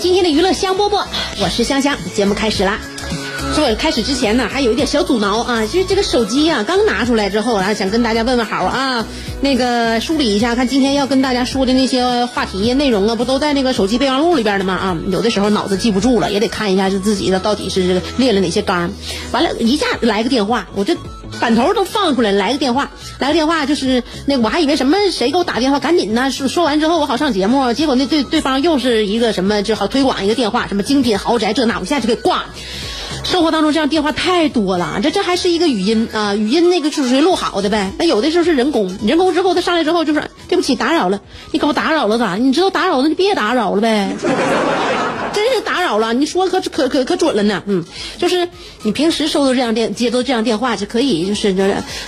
[0.00, 1.04] 今天的娱乐香饽饽，
[1.42, 1.94] 我是香香。
[2.14, 2.80] 节目开始啦。
[3.54, 9.04] 说开始之前呢，还有一点小阻挠啊，就是这个手机啊，刚拿出来之后啊，想跟大家问问好啊，
[9.42, 14.72] 那个梳理一下，看今天要跟大家说的那些话题内容啊，不都在那个手机备忘录里边的吗？
[14.72, 18.90] 啊，有的时候脑子记不住了，也得看一下是自己的到底是列了哪些纲。
[19.32, 20.96] 完了，一下来个电话，我这
[21.40, 32.46] 版头都放出来，来个电话，来个电话，就是那我还以为什么谁给我打电话，赶紧呢说说完之后我好上节目，结果那对对方又是一个什么就好推广一个电话，什么精品豪宅这那，我一下就给挂了。
[33.22, 37.92] 生活当中这样电话太多了，这这还是一个语音啊，语音那个是谁录好的呗。
[37.98, 41.20] 那有的时候是人工，人工之后他上来之后就说对不起打扰了，
[41.52, 42.36] 你给我打扰了咋？
[42.36, 44.16] 你知道打扰了你别打扰了呗。
[45.60, 47.84] 打扰了，你说可可可可准了呢，嗯，
[48.18, 48.48] 就是
[48.82, 51.54] 你平时收到这样电接到这样电话就可以，就是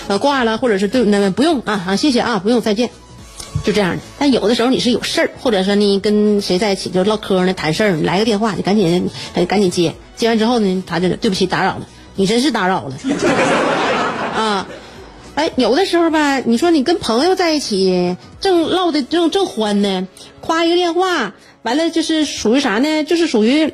[0.07, 2.89] 呃挂了，或者是对那不用啊啊谢谢啊不用再见，
[3.63, 4.01] 就这样的。
[4.19, 9.09] 但有的时候你是有事儿，或者说你跟谁在一起就唠嗑呢谈事儿，你来个电话你赶紧
[9.47, 12.95] 赶紧接，接完之后呢他就对不起打扰了，你真是打扰了。
[14.35, 14.67] 啊。
[15.35, 20.07] 哎，有的时候吧，你说你跟朋友在一起，正唠的正正欢呢，
[20.41, 23.03] 夸一个电话，完了就是属于啥呢？
[23.03, 23.73] 就是属于，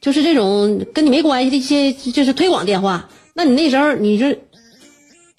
[0.00, 3.08] 就是这种跟你没关系的一些，就是推广电话。
[3.34, 4.28] 那你那时候你就，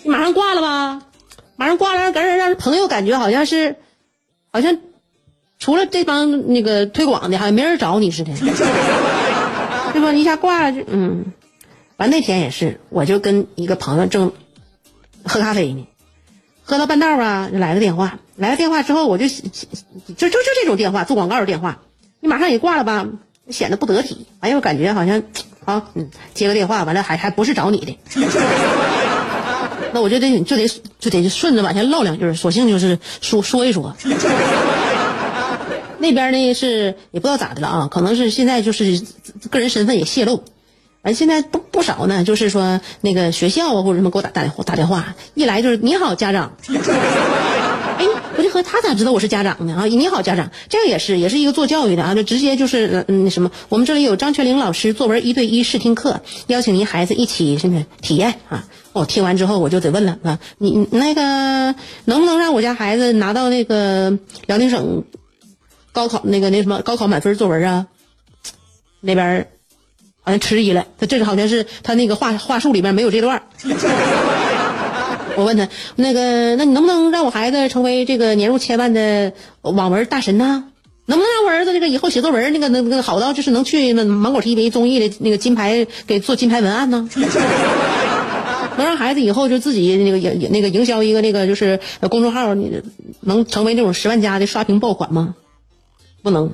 [0.04, 1.08] 你马上挂了吧，
[1.56, 3.78] 马上挂了，让让让朋友感觉好像是，
[4.52, 4.80] 好像
[5.60, 8.34] 除了这帮那个推广的，好像没人找你似的，
[9.94, 10.12] 对吧？
[10.12, 11.34] 一下挂了就嗯，
[11.98, 14.34] 完那天也是，我就跟一个朋友正。
[15.26, 15.88] 喝咖啡呢，
[16.64, 19.36] 喝到半道啊，就来个电话，来了电话之后，我就就
[20.16, 21.80] 就就这种电话做广告的电话，
[22.20, 23.08] 你马上也挂了吧，
[23.50, 24.26] 显得不得体。
[24.40, 25.22] 哎呦，感觉好像
[25.66, 27.98] 啊，嗯，接个电话完了还还不是找你的，
[29.94, 30.68] 那我就得就得
[31.00, 33.96] 就得顺着往下唠两句，索性就是说说一说。
[36.00, 39.02] 那边呢是也不知道咋的了啊，可能是现在就是
[39.50, 40.44] 个人身份也泄露。
[41.02, 46.52] 反正，现在不不少呢，就是说那个学校啊或者什么给我打打电话，一来就是你好家长，
[48.62, 49.86] 他咋知道我是家长呢啊？
[49.86, 58.66] 你好家长，这个也是也是一个做教育的啊，就直接就是嗯那什么，我们这里有张泉灵老师作文一对一试听课，邀请您孩子一起什么体验啊？
[58.92, 61.74] 我听完之后我就得问了啊，你那个
[62.06, 65.04] 能不能让我家孩子拿到那个辽宁省
[65.92, 67.88] 高考那个那什么高考满分作文啊？
[69.00, 69.48] 那边。
[70.26, 73.44] 好像迟疑了，他这个好像是他那个话话术里面没有这段
[75.36, 80.66] 我问他那个，那你能不能让我孩子成为这个年入千万的网文大神呢？
[81.06, 87.10] 能不能让我儿子这个以后写作文那个那个好到就是能去那芒果 TV 综艺的那个金牌给做金牌文案呢？
[88.76, 91.80] 能让孩子以后就自己那个营那个营销一个那个就是
[92.10, 92.56] 公众号，
[93.20, 95.36] 能成为那种十万加的刷屏爆款吗？
[96.24, 96.54] 不能，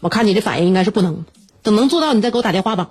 [0.00, 1.24] 我看你的反应应该是不能。
[1.62, 2.90] 等能做到，你再给我打电话吧。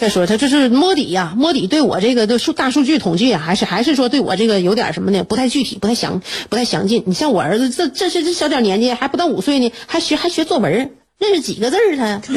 [0.00, 5.24] 再说他这是摸底呀，摸底对我这个的数大数据统计，还是还是说对我这个有点什么呢？
[5.24, 6.20] 不太具体，不太详，
[6.50, 7.04] 不太详尽。
[7.06, 12.20] 你像我儿子，这这是这小点年纪，还不到五岁呢，还学还学作文，认识几个字儿他？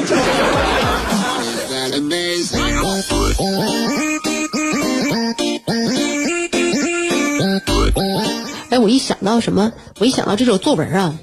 [8.69, 11.15] 哎，我一想到什么，我一想到这首作文啊，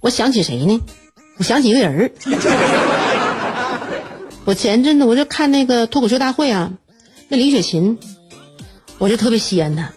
[0.00, 0.78] 我想起谁呢？
[1.38, 2.10] 我想起一个人儿。
[4.44, 6.72] 我前阵子我就看那个脱口秀大会啊，
[7.28, 7.98] 那李雪琴，
[8.98, 9.90] 我就特别稀罕她，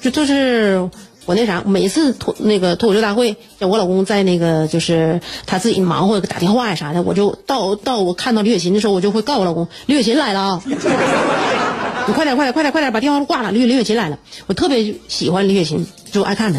[0.00, 0.90] 就就是
[1.26, 10.74] 我那啥，每次脱那个脱口秀大会，像我老公在那个就是他自己忙活打电话呀啥的，我就到到我看到李雪琴的时候，我就会告诉我老公，李雪琴来了啊， 你
[12.12, 16.58] 快点快点快点快点把电话挂了，李李雪琴来了，我特别喜欢李雪琴，就爱看她。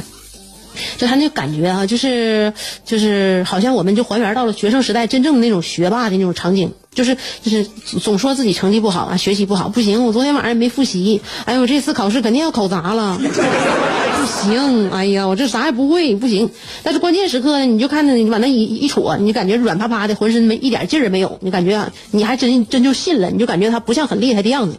[0.97, 2.53] 就他那感觉啊，就是
[2.85, 7.65] 就是好像我们就还原到了学生时代真正的那种学霸的那种场景，就是就是
[8.01, 16.49] 总说自己成绩不好啊，学习不好，不行，我昨天晚上没复习，哎呦，这次考试肯定要考砸了， 不行，哎呀，我这啥也不会，不行。
[16.83, 24.77] 但是关键时刻呢，你就看着你往那一一戳，你感觉软趴趴的，浑身没一点劲儿也没有，你感觉，你还真真就信了，你就感觉他不像很厉害的样子。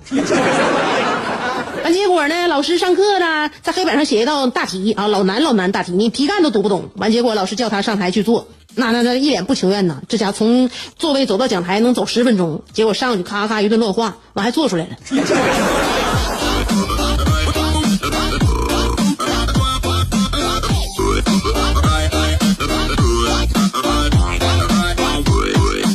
[1.86, 2.48] 完结果呢？
[2.48, 6.90] 老师上课呢，在黑板上写一道大题啊，老难老难大题，你题干都读不懂。
[6.96, 10.02] 完结果老师叫他上台去做，那那那一脸不情愿呐。
[10.08, 10.68] 这家从
[10.98, 14.96] 座位走到讲台能走十分钟，结果上去咔咔一顿乱画，完还做出来了。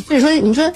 [0.08, 0.72] 所以说，你说，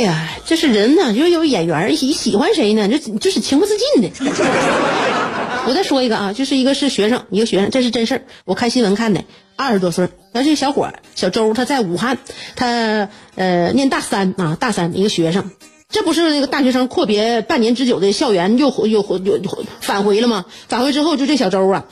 [0.00, 2.88] 哎呀，这是人呢，就是有演员喜喜欢谁呢？
[2.88, 4.10] 这就是情不自禁的。
[5.68, 8.22] 我再说一个啊，就是一个是学生，一个学生，这是真事儿。
[8.46, 9.24] 我看新闻看的，
[9.56, 12.16] 二十多岁，那这小伙小周，他在武汉，
[12.56, 15.50] 他呃念大三啊，大三一个学生，
[15.90, 20.46] 这不是那个大学生阔别半年之久的校园又又又又返回了吗？
[20.68, 21.84] 返回之后，就这小周啊，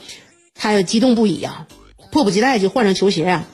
[0.55, 1.67] 他激动不已啊，
[2.11, 3.45] 迫不及待就换上球鞋啊。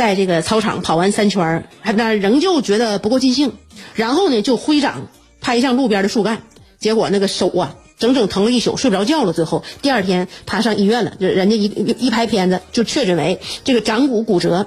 [0.00, 3.52] 在这个操场跑完三圈还那仍旧觉得不够尽兴，
[3.92, 5.08] 然后呢就挥掌
[5.42, 6.40] 拍向路边的树干，
[6.78, 9.34] 结果那个手啊整整疼了一宿，睡不着觉了。
[9.34, 11.64] 最后第二天他上医院了，就人家一
[11.98, 14.66] 一拍片子就确诊为这个掌骨骨折，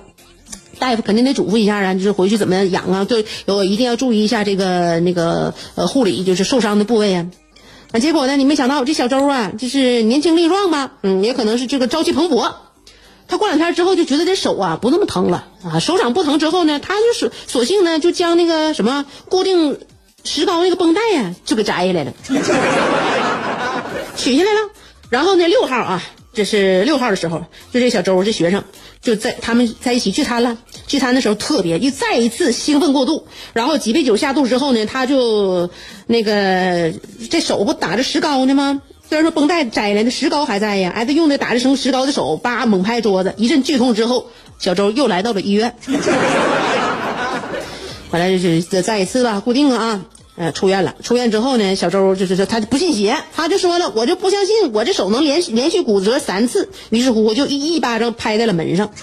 [0.77, 7.31] 大夫肯定得嘱咐一下啊，就是回去怎么养啊，就，有一定要注意一下这个那个呃护理，就是受伤的部位啊。
[7.91, 12.53] 啊，结果呢你没想到这小周啊，就是年轻力壮吧，嗯，也可能是这个朝气蓬勃。
[13.33, 19.79] 他过两天之后就觉得这手啊不那么疼了啊，手掌不疼之后呢，他就是索性呢就将那个什么固定
[20.23, 22.13] 石膏那个绷带呀就给摘下来了，
[24.15, 24.69] 取下来了。
[25.09, 28.63] 然后呢，六号啊，这是六号的时候，就这小周这学生
[29.01, 30.55] 就在他们在一起聚餐了。
[30.85, 35.71] 聚餐的时候特别又再一次兴奋过度，然后几杯酒下肚之后呢，他就
[36.05, 36.93] 那个
[37.31, 38.83] 这手不打着石膏呢吗？
[39.07, 40.91] 虽然说绷带摘了，那石膏还在呀。
[40.95, 44.27] 哎，他用那打着石膏的手，叭猛拍桌子，一阵剧痛之后，
[44.57, 45.75] 小周又来到了医院。
[48.11, 50.01] 完了就是再再一次吧，固定了啊，
[50.35, 50.95] 呃，出院了。
[51.03, 56.69] 出院之后呢，小周就是说他不信邪，他就说了，我就不相信我这手能连续连续骨折三次。
[56.89, 58.89] 于是乎，我就一一巴掌拍在了门上。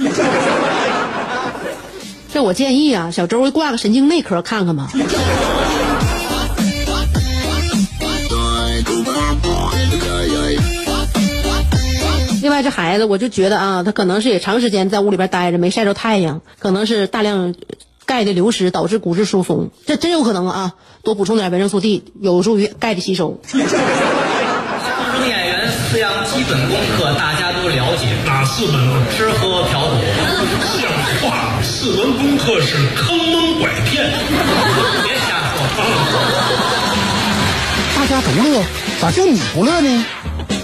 [2.32, 4.91] 这我建议啊，小周挂个神经内科看看吧。
[12.43, 17.55] 另外，这孩子我就觉得啊，他可能是也长时间在屋里边待着，没晒着太阳，可能是大量
[18.07, 20.75] 钙的流失导致骨质疏松，这真有可能啊！
[21.03, 23.41] 多补充点维生素 D，有助于钙的吸收。
[23.47, 23.69] 相声
[25.29, 29.11] 演员四样基本功课大家都了解，哪四门功课？
[29.17, 29.97] 吃喝嫖赌。
[30.81, 30.91] 像
[31.21, 34.11] 话，四门功课是坑蒙拐骗。
[35.05, 35.61] 别瞎说。
[37.97, 38.65] 大家都乐，
[39.01, 40.07] 咋就你不乐呢？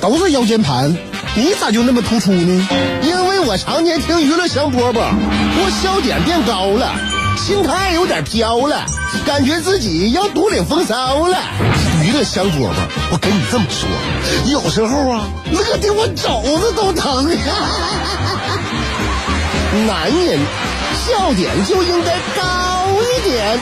[0.00, 0.96] 都是腰间盘，
[1.36, 2.68] 你咋就那么突出呢？
[3.02, 6.94] 因为我常年听娱乐香饽饽，我笑点变高了，
[7.36, 8.86] 心态有点飘了，
[9.26, 11.36] 感觉自己要独领风骚了。
[12.02, 12.70] 娱乐香饽饽，
[13.12, 13.86] 我跟你这么说，
[14.50, 17.28] 有时候啊，乐的我肘子都疼。
[19.86, 20.40] 男人
[21.04, 23.60] 笑点就应该高一点。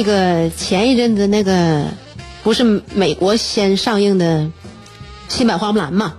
[0.00, 1.84] 那个前一阵子那个，
[2.42, 2.64] 不是
[2.94, 4.38] 美国先上映的
[5.28, 6.14] 《新版花木兰》嘛？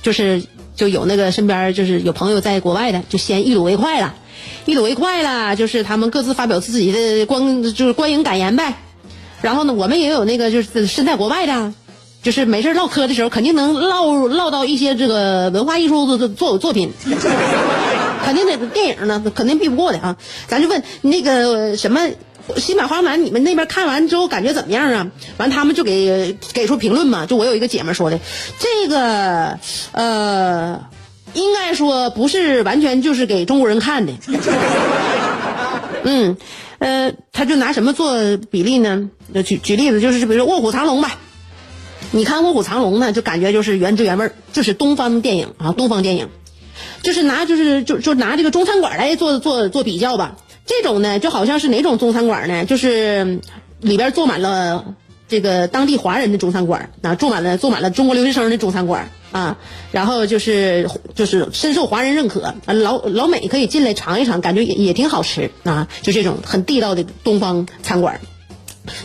[0.00, 0.42] 就是
[0.74, 4.14] 就有那个身边就是有朋友在国外的，就先一睹为快了，
[4.64, 8.76] 一睹为快了，就是他们各自发表自己的观就是观影感言呗。
[9.42, 11.74] 然后呢，我们也有那个就是身在国外的，
[12.22, 16.90] 就是没事唠嗑的时候，肯定能唠唠到一些这个文化艺术的作作品。
[18.24, 20.16] 肯定得电影呢，肯定避不过的啊！
[20.46, 22.08] 咱就问那个什么
[22.56, 25.06] 新版花木兰，你们那边看完之后感觉怎么样啊？
[25.36, 27.26] 完他们就给给出评论嘛。
[27.26, 28.18] 就我有一个姐们说的，
[28.58, 29.58] 这个
[29.92, 30.84] 呃，
[31.34, 34.12] 应该说不是完全就是给中国人看的。
[36.04, 36.36] 嗯，
[36.78, 39.08] 呃，他就拿什么做比例呢？
[39.44, 41.18] 举举例子，就是比如说《卧虎藏龙》吧。
[42.10, 46.28] 你看《卧虎藏龙》呢，就感觉就是原汁原味儿，就是东方电影啊，东方电影，
[47.02, 50.36] 就是拿就是就就拿这个中餐馆来做做做比较吧。
[50.66, 52.64] 这种呢，就好像是哪种中餐馆呢？
[52.64, 53.40] 就是
[53.80, 54.94] 里边坐满了
[55.28, 59.56] 这个当地华人的中餐馆啊，坐满了坐满了中国留学生的中餐馆啊，
[59.90, 68.20] 然后就是就是深受华人认可，老老美可以进来尝一尝，感觉也也挺好吃啊，就这种很地道的东方餐馆。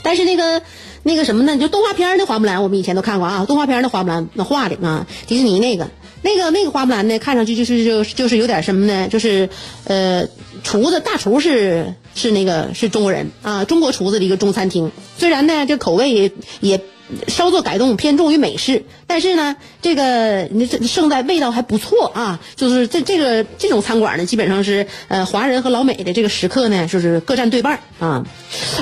[0.04, 0.62] 但是那个
[1.04, 1.58] 那个什么呢？
[1.58, 3.46] 就动画片的花木兰，我们以前都看过啊。
[3.46, 5.90] 动画片的花木兰那画的啊，迪士尼那个
[6.28, 9.08] 那个那个花木兰呢，看上去就是就就是有点什么呢？
[9.08, 9.48] 就是
[9.86, 10.28] 呃，
[10.62, 14.92] 厨子大厨是是那个是中国人啊，中国厨子的一个中餐厅。
[15.18, 16.82] 虽然呢，这口味也也
[17.30, 22.42] 稍作改动，偏重于美式，但是呢，这个你这胜在味道还不错啊。
[22.58, 28.26] 就是这这个这种餐馆呢，基本上是呃华人和老美的这个食客呢，就是各占对半啊。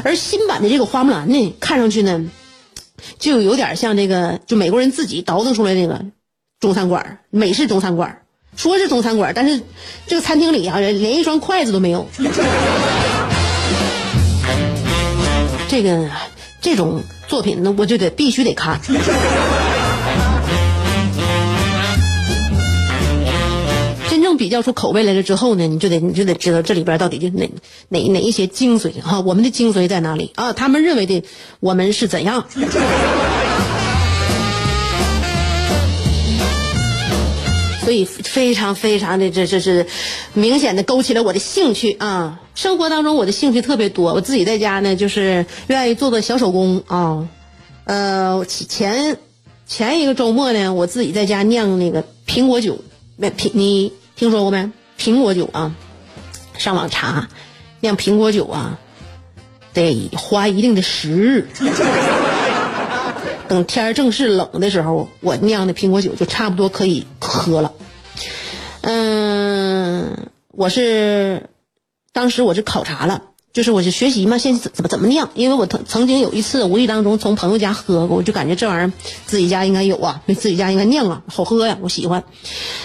[0.03, 2.25] 而新版的这个花木兰呢，看上去呢，
[3.19, 6.05] 就有点像这个就美国人自己倒腾出来那个
[6.59, 8.21] 中餐馆，美式中餐馆。
[8.55, 9.61] 说是中餐馆，但是
[10.07, 12.07] 这个餐厅里啊，连一双筷子都没有。
[15.67, 16.09] 这个
[16.61, 18.79] 这种作品呢，我就得必须得看。
[24.09, 27.51] 真正比较出口味来了之后呢，你就得你就得知道这里边到底就哪
[27.89, 30.53] 哪哪一些精髓哈、我们的精髓在哪里啊？
[30.53, 31.25] 他们认为的
[31.59, 32.47] 我们是怎样？
[37.85, 39.85] 所以非常非常的这这是
[40.33, 42.41] 明显的勾起了我的兴趣啊！
[42.55, 47.29] 生活当中我的兴趣特别多，我自己在家呢就是愿意做做小手工啊。
[47.83, 49.17] 呃，前
[49.67, 52.79] 前一个周末呢，我自己在家酿那个苹果酒，
[53.17, 54.71] 没苹你听说过没？
[54.99, 55.75] 苹果酒啊，
[56.57, 57.29] 上网查
[57.81, 58.79] 酿苹果酒啊，
[59.73, 61.47] 得花一定的时日。
[63.47, 67.73] 等天儿正是冷的时候，我酿的苹果酒就差不多可以喝了。
[68.81, 71.49] 嗯，我是
[72.13, 73.23] 当时我是考察了，
[73.53, 78.93] 就是我是学习嘛，现在怎么怎么酿，因为我曾曾经有一次无意当中从朋友家喝过，我就感觉这玩意儿
[79.25, 82.23] 自己家应该有啊， 自己家应该酿啊，好喝呀，我喜欢。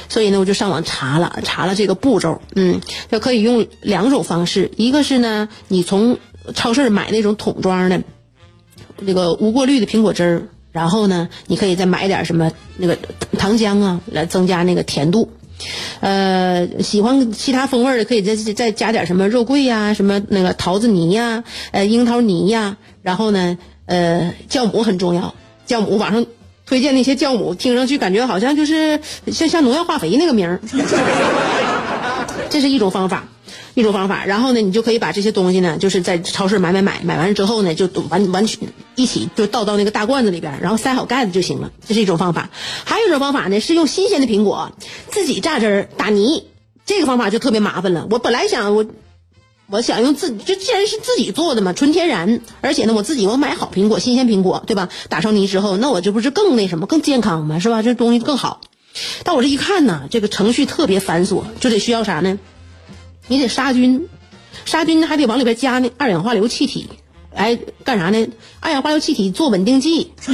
[0.09, 6.19] 所以呢，我就上网查了，查了这个步骤，嗯，就可以用两种方式，一个是呢，你从
[6.55, 8.03] 超市买那种桶装的。
[9.01, 10.43] 那个无过滤的苹果汁儿，
[10.73, 12.97] 然后呢，你可以再买点什么那个
[13.39, 15.31] 糖浆啊，来增加那个甜度。
[16.01, 22.77] 呃，喜欢其他风味的，可以再再加点什么肉桂呀、什么那个桃子泥呀、呃樱桃泥呀。
[23.03, 25.35] 然后呢，呃，酵母很重要，
[25.67, 26.25] 酵母网上
[26.65, 30.61] 推荐那些酵母，听上去感觉好像就是像像农药化肥那个名儿。
[32.49, 33.29] 这是一种方法。
[33.75, 41.71] 一种方法，然后呢，你就可以把这些东西呢，就是在超市买买买，买完之后呢，就完完全一起就倒到那个大罐子里边，然后塞好盖子就行了。
[41.87, 42.51] 这是一种方法。
[42.85, 44.73] 还有一种方法呢，是用新鲜的苹果
[45.11, 46.45] 自己榨汁儿打泥，
[46.85, 48.07] 这个方法就特别麻烦了。
[48.11, 48.85] 我本来想我
[49.69, 54.89] 我想用自就既然是自己做的嘛，纯天然，而且呢，我自己我买好苹果，新鲜苹果，对吧？
[55.09, 57.61] 打成泥之后，那我这不是更那什么更健康吗？
[57.61, 57.83] 是吧？
[57.83, 58.61] 这东西更好。
[59.23, 62.39] 但我这一看呢，这个程序特别繁琐，就得需要啥呢？
[63.31, 64.09] 你得杀菌，
[64.65, 66.89] 杀菌还得往里边加那二氧化硫气体，
[67.33, 68.27] 哎，干啥呢？
[68.59, 70.11] 二氧化硫气体做稳定剂，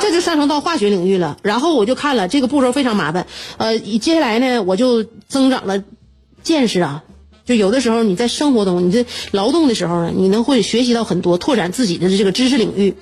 [0.00, 1.36] 这就上升到化学领域了。
[1.42, 3.26] 然后我就看了这个步骤非常麻烦，
[3.58, 5.84] 呃，接下来呢，我就增长了
[6.42, 7.04] 见识啊。
[7.50, 12.94] 就有的时候你在生活中，你在劳动的时候呢，你能会学习到很多，拓展自己的这个知识领域。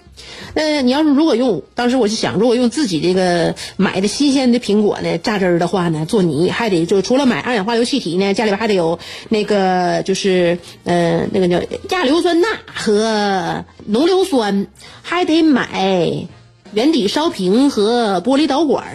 [0.55, 14.67] 那你要是如果用，当时我就想，如果用自己这个买的新鲜的苹果呢榨汁儿的话呢，做泥还得就除了买二氧化硫气体呢，家里边还得有那个就是呃那个叫亚硫酸钠和浓硫酸，
[15.03, 16.27] 还得买
[16.73, 18.87] 圆底烧瓶和玻璃导管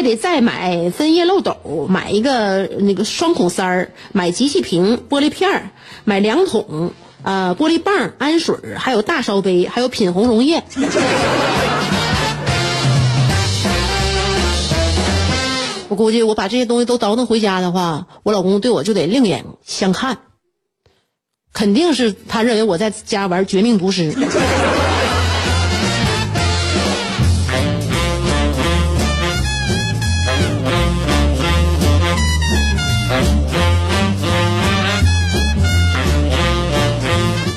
[0.00, 5.68] 还得再买分叶漏斗，买一个那个双孔塞儿，买集气瓶、玻璃片儿，
[6.04, 6.92] 买两桶
[7.22, 10.62] 啊、呃、玻璃棒、氨水，还有大烧杯，还有品红溶液。
[15.88, 20.16] 我估计我把这些东西都倒腾回家的话，我老公对我就得另眼相看，
[21.52, 24.14] 肯定是他认为我在家玩绝命毒师。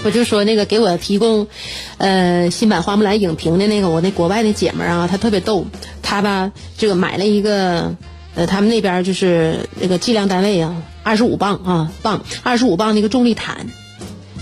[0.03, 1.47] 我就说那个给我提供，
[1.97, 5.65] 呃，新版花木兰影评的那个我那国外的姐们儿啊，她特别逗，
[6.01, 7.95] 她吧这个买了一个，
[8.35, 13.67] 呃，他们那边就是那个计量单位啊，二十五磅啊磅，二十五磅那个重力毯。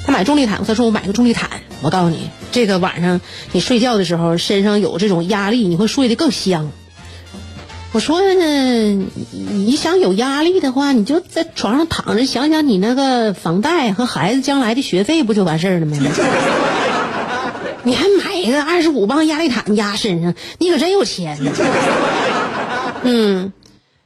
[0.03, 1.49] 她买重力毯，她说我买个重力毯。
[1.83, 6.71] 我告诉你，这个晚上你睡觉的时候身上有这种压力，你会睡得更香。
[7.93, 15.97] 我说呢，你想有压力的话，你就在床上躺着，想想你那个房贷和孩子将来的学费，不就完事儿了吗？
[17.83, 21.37] 你还买一个二十五磅压力毯压身上，你可真有钱。
[23.03, 23.51] 嗯，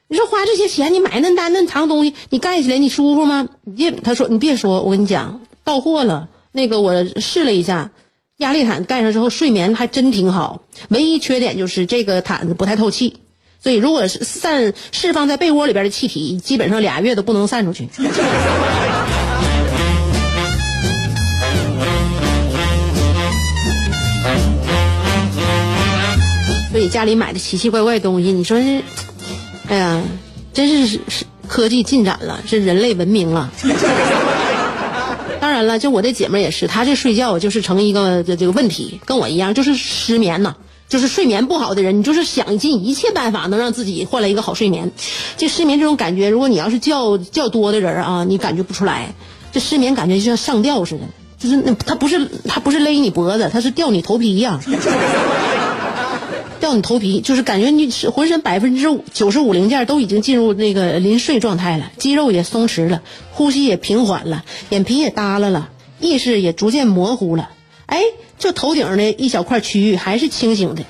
[0.07, 3.47] 你说花这些钱，你买那大那长东西，你盖起来你舒服吗？
[3.65, 6.29] 你别，他说你别说，我跟你讲，到货了。
[6.51, 7.91] 那个我试了一下，
[8.37, 13.17] 压力毯盖上之后睡眠还真挺好，唯一缺点就是这个毯子不太透气，
[13.61, 17.89] 所以如果是散释放在被窝里边的气体，基本上俩月都不能散出去。
[26.71, 28.81] 所以家里买的奇奇怪怪的东西，你说是，
[29.69, 30.01] 哎呀，
[30.53, 33.49] 真是是科技进展了，是人类文明了。
[35.39, 40.53] 当然了，就我这姐妹也是，她这睡觉就是成一个这这个问题，跟我一样，就是失眠呐，
[40.87, 44.91] 就是睡眠不好的人，你就是想尽一切办法能让自己换来一个好睡眠。
[45.37, 49.13] 这失眠这种感觉，如果你要是觉觉多的人啊，你感觉不出来。
[49.51, 51.01] 这失眠感觉就像上吊似的，
[51.39, 54.59] 就是那他不是他不是勒你脖子，他是吊你头皮呀。
[56.59, 67.49] 掉你头皮，就是感觉你浑身百分之九十五零件都已经进入那个临睡状态了，肌肉也松弛了，呼吸也平缓了，眼皮也耷拉了，意识也逐渐模糊了。
[67.85, 68.01] 哎，
[68.37, 70.83] 就头顶的一小块区域还是清醒的、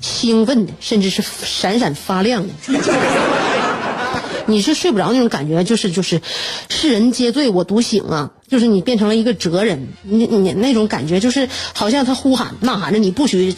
[0.00, 2.54] 兴奋的，甚至是闪闪发亮的。
[4.46, 6.20] 你是睡不着那种感觉，就是就是
[6.68, 8.32] 世人皆醉我独醒啊！
[8.48, 13.54] 就是你变成了一个哲人，你你那种感觉就是好像他呼喊呐喊着你不许。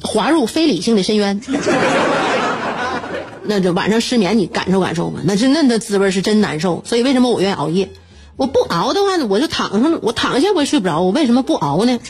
[0.00, 1.40] 滑入非理性的深渊，
[3.42, 5.18] 那就晚上失眠，你感受感受吧。
[5.24, 6.84] 那是那那滋味是真难受。
[6.86, 7.88] 所以为什么我愿意熬夜？
[8.38, 11.00] 我不熬的话呢，我就躺上，我躺下我也睡不着。
[11.02, 11.98] 我为什么不熬呢？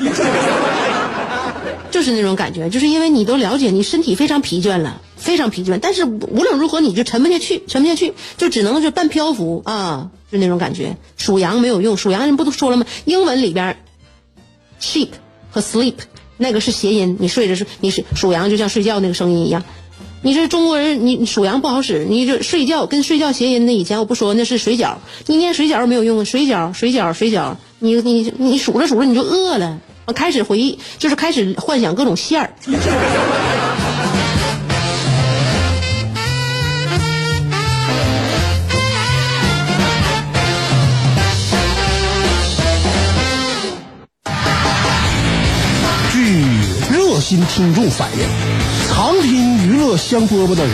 [1.90, 5.78] 就是那种感觉，就是因为你都了解，你身体非常疲倦了，非常疲倦。
[5.80, 10.98] 但是无论如何，你就沉不下去，沉不下去，就只能是半漂浮啊，就那种感觉。
[11.16, 12.84] 属羊没有用，属羊人不都说了吗？
[13.06, 13.78] 英文里边
[14.80, 15.08] ，sheep
[15.50, 15.94] 和 sleep。
[16.36, 19.64] 那个是谐音，你睡着是你是属羊，就像睡觉那个声音一样。
[20.22, 23.66] 你这中国人，你属羊不好使，你这睡觉跟睡觉谐音。
[23.66, 32.54] 的以前我不说那是水饺，你念水饺没有用，水饺水饺水饺，你你你数着数着你就饿了，我开始回忆，就是开始幻想各种馅儿。
[47.28, 48.26] 新听众反映，
[48.88, 50.72] 常听娱乐香饽饽的人，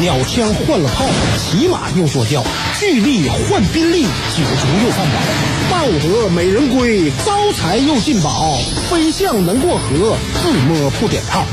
[0.00, 1.04] 鸟枪换了炮，
[1.36, 2.42] 骑马又坐轿，
[2.78, 5.20] 巨力换宾利，酒足又饭饱，
[5.70, 8.56] 抱得美人归，招财又进宝，
[8.88, 11.44] 飞象能过河，自摸不点炮。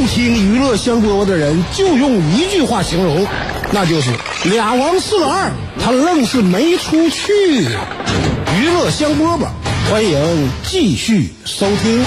[0.00, 3.24] 不听娱乐香饽饽的人，就用一句话形容，
[3.70, 4.10] 那就是
[4.46, 7.32] 俩王四个二，他愣是没出去。
[8.58, 9.46] 娱乐香饽饽，
[9.88, 12.04] 欢迎继续收听。